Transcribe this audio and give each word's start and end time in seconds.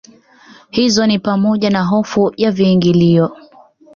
hizo 0.69 1.07
ni 1.07 1.19
pamoja 1.19 1.69
na 1.69 1.83
hofu 1.83 2.33
ya 2.37 2.51
viingilio 2.51 3.37